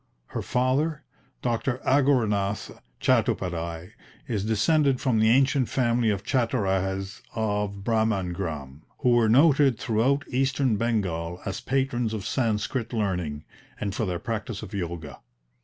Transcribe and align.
Her 0.29 0.41
father, 0.41 1.03
Dr. 1.43 1.77
Aghorenath 1.85 2.79
Chattopadhyay, 2.99 3.91
is 4.27 4.43
descended 4.43 4.99
from 4.99 5.19
the 5.19 5.29
ancient 5.29 5.69
family 5.69 6.09
of 6.09 6.23
Chattorajes 6.23 7.21
of 7.35 7.83
Bhramangram, 7.83 8.81
who 9.01 9.09
were 9.09 9.29
noted 9.29 9.77
throughout 9.77 10.25
Eastern 10.29 10.75
Bengal 10.75 11.39
as 11.45 11.61
patrons 11.61 12.15
of 12.15 12.25
Sanskrit 12.25 12.93
learning, 12.93 13.43
and 13.79 13.93
for 13.93 14.07
their 14.07 14.17
practice 14.17 14.63
of 14.63 14.73
Yoga. 14.73 15.19